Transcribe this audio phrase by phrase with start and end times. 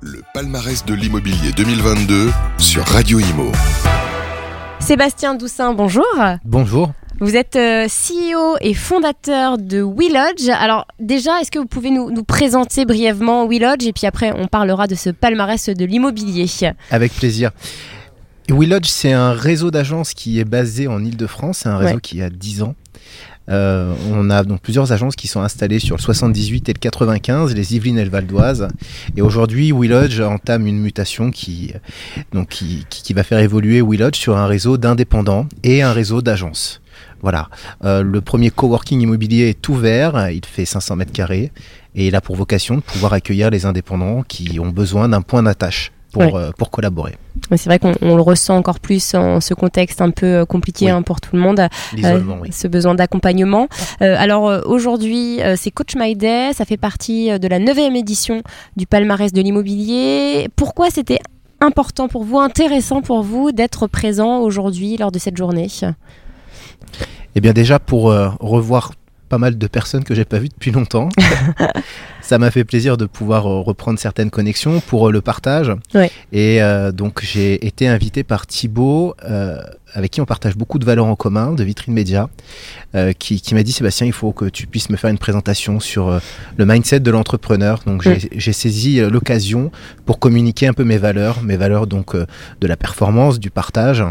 [0.00, 3.50] Le palmarès de l'immobilier 2022 sur Radio Imo.
[4.80, 6.04] Sébastien Doussin, bonjour.
[6.44, 6.92] Bonjour.
[7.20, 10.48] Vous êtes euh, CEO et fondateur de WeLodge.
[10.50, 14.46] Alors déjà, est-ce que vous pouvez nous, nous présenter brièvement WeLodge et puis après on
[14.46, 16.46] parlera de ce palmarès de l'immobilier?
[16.90, 17.50] Avec plaisir.
[18.48, 21.60] WeLodge, c'est un réseau d'agences qui est basé en Ile-de-France.
[21.64, 22.00] C'est un réseau Ouais.
[22.00, 22.74] qui a 10 ans.
[23.48, 27.54] Euh, on a donc plusieurs agences qui sont installées sur le 78 et le 95,
[27.54, 28.68] les Yvelines et le Val d'Oise.
[29.16, 31.72] Et aujourd'hui, WeLodge entame une mutation qui,
[32.32, 36.80] donc qui, qui- va faire évoluer WeLodge sur un réseau d'indépendants et un réseau d'agences.
[37.22, 37.48] Voilà.
[37.84, 41.50] Euh, le premier coworking immobilier est ouvert, il fait 500 mètres carrés
[41.94, 45.42] et il a pour vocation de pouvoir accueillir les indépendants qui ont besoin d'un point
[45.42, 46.32] d'attache pour, Ouais.
[46.34, 47.16] euh, pour collaborer.
[47.56, 50.86] C'est vrai qu'on on le ressent encore plus en ce contexte un peu euh, compliqué
[50.86, 50.90] Oui.
[50.90, 51.60] hein, pour tout le monde.
[51.60, 52.50] Euh, oui.
[52.52, 53.68] ce besoin d'accompagnement.
[54.02, 58.42] Euh, alors aujourd'hui, c'est Coach My Day, ça fait partie de la neuvième édition
[58.76, 60.48] du palmarès de l'immobilier.
[60.56, 61.20] Pourquoi c'était
[61.60, 65.68] important pour vous, intéressant pour vous d'être présent aujourd'hui lors de cette journée?
[67.34, 68.92] Eh bien déjà pour euh, revoir
[69.28, 71.08] pas mal de personnes que j'ai pas vues depuis longtemps.
[72.28, 75.72] ça m'a fait plaisir de pouvoir euh, reprendre certaines connexions pour euh, le partage.
[75.94, 76.10] Ouais.
[76.32, 79.62] Et euh, donc j'ai été invité par Thibaut, euh,
[79.94, 82.28] avec qui on partage beaucoup de valeurs en commun, de Vitrine Média,
[82.94, 85.80] euh, qui, qui m'a dit Sébastien, il faut que tu puisses me faire une présentation
[85.80, 86.20] sur
[86.56, 87.80] le mindset de l'entrepreneur.
[87.86, 89.70] Donc j'ai j'ai saisi l'occasion
[90.04, 94.04] pour communiquer un peu mes valeurs, mes valeurs donc de la performance, du partage.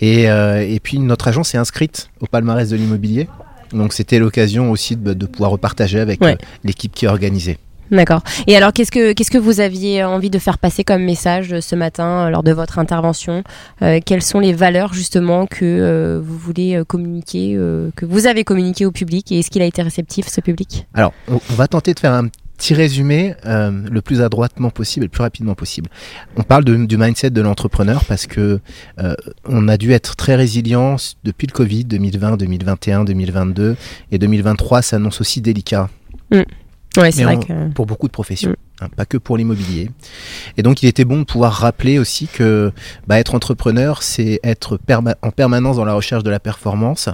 [0.00, 3.28] Et, et puis notre agence est inscrite au palmarès de l'immobilier.
[3.72, 6.32] Donc c'était l'occasion aussi de, de pouvoir repartager avec Ouais.
[6.32, 7.58] euh, l'équipe qui a organisé.
[7.92, 8.22] D'accord.
[8.48, 11.60] Et alors, qu'est-ce que qu'est-ce que vous aviez envie de faire passer comme message euh,
[11.60, 13.44] ce matin euh, lors de votre intervention
[13.80, 18.42] Euh, Quelles sont les valeurs justement que euh, vous voulez communiquer, euh, que vous avez
[18.42, 20.88] communiqué au public Et est-ce qu'il a été réceptif, ce public?
[20.94, 22.26] Alors on, on va tenter de faire un
[22.56, 25.88] petit résumé euh, le plus adroitement possible et le plus rapidement possible.
[26.36, 28.60] On parle de- du mindset de l'entrepreneur parce que
[28.98, 33.76] euh, on a dû être très résilient depuis le Covid 2020, 2021, 2022
[34.12, 35.88] et 2023 s'annonce aussi délicat
[36.32, 37.72] Ouais, c'est vrai on- que.
[37.74, 38.56] pour beaucoup de professions, Mm.
[38.80, 39.90] Hein, pas que pour l'immobilier.
[40.56, 42.72] Et donc il était bon de pouvoir rappeler aussi que
[43.06, 47.08] bah, être entrepreneur, c'est être perma- en permanence dans la recherche de la performance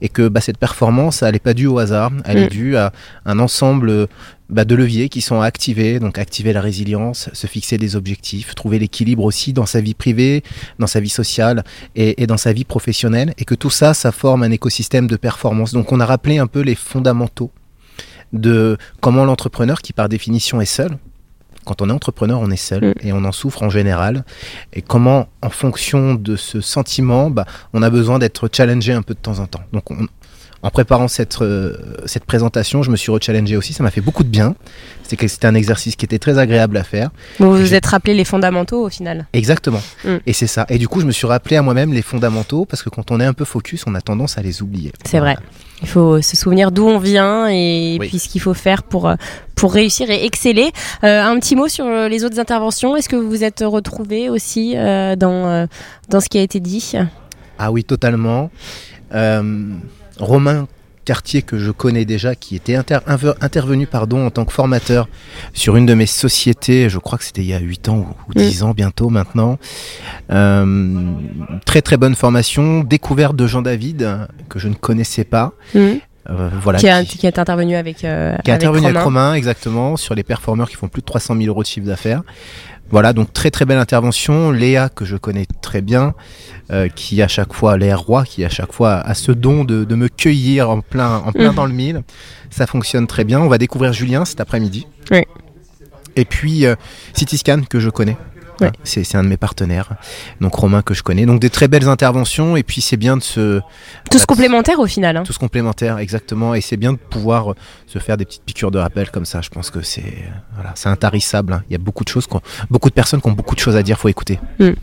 [0.00, 2.42] et que bah, cette performance, elle n'est pas due au hasard, elle Mm.
[2.42, 2.92] est due à
[3.24, 4.06] un ensemble
[4.48, 8.78] bah, de leviers qui sont activés, donc activer la résilience, se fixer des objectifs, trouver
[8.78, 10.42] l'équilibre aussi dans sa vie privée,
[10.78, 11.64] dans sa vie sociale
[11.96, 15.16] et, et dans sa vie professionnelle, et que tout ça, ça forme un écosystème de
[15.16, 15.72] performance.
[15.72, 17.50] Donc on a rappelé un peu les fondamentaux
[18.32, 20.98] de comment l'entrepreneur, qui par définition est seul,
[21.64, 22.94] quand on est entrepreneur, on est seul Mm.
[23.06, 24.24] et on en souffre en général.
[24.72, 27.44] Et comment, en fonction de ce sentiment, bah,
[27.74, 29.60] on a besoin d'être challengé un peu de temps en temps.
[29.72, 30.06] Donc, on-
[30.62, 31.76] en préparant cette, euh,
[32.06, 33.72] cette présentation, je me suis rechallengé aussi.
[33.72, 34.54] Ça m'a fait beaucoup de bien.
[35.04, 37.10] C'était un exercice qui était très agréable à faire.
[37.38, 39.26] Vous vous êtes rappelé les fondamentaux au final.
[39.32, 39.80] Exactement.
[40.04, 40.16] Mm.
[40.26, 40.66] Et c'est ça.
[40.68, 43.20] Et du coup, je me suis rappelé à moi-même les fondamentaux parce que quand on
[43.20, 44.92] est un peu focus, on a tendance à les oublier.
[45.06, 45.36] C'est vrai.
[45.80, 48.08] Il faut se souvenir d'où on vient et Oui.
[48.08, 49.14] puis ce qu'il faut faire pour, euh,
[49.54, 50.72] pour réussir et exceller.
[51.04, 52.96] Euh, un petit mot sur euh, les autres interventions.
[52.96, 55.66] Est-ce que vous vous êtes retrouvé aussi euh, dans, euh,
[56.08, 56.92] dans ce qui a été dit?
[57.60, 58.50] Ah oui, totalement.
[59.14, 59.70] Euh,
[60.18, 60.66] Romain
[61.04, 62.98] Cartier, que je connais déjà, qui était inter-
[63.40, 65.08] intervenu pardon, en tant que formateur
[65.54, 68.30] sur une de mes sociétés, je crois que c'était il y a 8 ans ou,
[68.30, 69.58] ou 10 ans bientôt maintenant.
[70.30, 71.12] Euh,
[71.64, 74.06] très très bonne formation, découverte de Jean David,
[74.50, 75.54] que je ne connaissais pas.
[75.76, 75.96] Euh,
[76.28, 79.04] voilà, qui, a, qui- qui est intervenu avec, euh, qui est avec intervenu avec Romain.
[79.28, 82.22] Romain, exactement, sur les performeurs qui font plus de 300 000 euros de chiffre d'affaires.
[82.90, 84.50] Voilà, donc très très belle intervention.
[84.50, 86.14] Léa, que je connais très bien,
[86.72, 89.84] euh, qui à chaque fois, Léa Roy, qui à chaque fois a ce don de,
[89.84, 91.54] de me cueillir en plein, en plein Mhm.
[91.54, 92.02] dans le mille.
[92.50, 93.40] Ça fonctionne très bien.
[93.40, 94.86] On va découvrir Julien cet après-midi.
[95.10, 95.22] Oui.
[96.16, 96.76] Et puis euh,
[97.12, 98.16] Cityscan, que je connais.
[98.60, 98.68] Ouais.
[98.68, 99.90] Hein, C'est un de mes partenaires,
[100.40, 101.26] donc Romain que je connais.
[101.26, 103.60] Donc des très belles interventions et puis c'est bien de se
[104.10, 105.16] Tous Bah, complémentaires au final.
[105.16, 105.22] hein.
[105.24, 106.54] tous complémentaires, exactement.
[106.54, 107.54] Et c'est bien de pouvoir euh,
[107.86, 109.40] se faire des petites piqûres de rappel comme ça.
[109.40, 111.52] Je pense que c'est euh, voilà, c'est intarissable.
[111.52, 111.62] hein.
[111.68, 112.26] Il y a beaucoup de choses,
[112.70, 113.98] beaucoup de personnes qui ont beaucoup de choses à dire.
[113.98, 114.38] Faut écouter.
[114.60, 114.74] Eh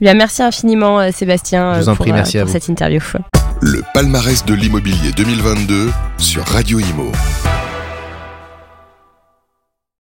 [0.00, 2.52] Bien, merci infiniment euh, Sébastien Je vous en pour, prie, merci à pour vous.
[2.52, 3.00] cette interview.
[3.60, 7.12] Le palmarès de l'immobilier 2022 sur Radio Imo.